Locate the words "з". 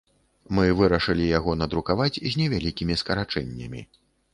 2.17-2.33